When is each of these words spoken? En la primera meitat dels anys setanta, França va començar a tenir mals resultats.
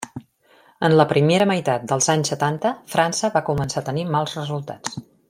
En 0.87 0.95
la 0.99 1.05
primera 1.11 1.47
meitat 1.51 1.85
dels 1.91 2.09
anys 2.13 2.33
setanta, 2.33 2.71
França 2.97 3.33
va 3.37 3.47
començar 3.51 3.83
a 3.85 3.89
tenir 3.91 4.11
mals 4.17 4.39
resultats. 4.43 5.03